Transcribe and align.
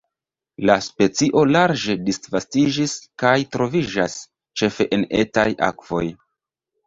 La 0.67 0.75
specio 0.85 1.41
larĝe 1.55 1.95
disvastiĝis 2.07 2.95
kaj 3.23 3.35
troviĝas 3.55 4.15
ĉefe 4.61 4.87
en 4.97 5.05
etaj 5.19 5.47
akvoj. 5.69 6.03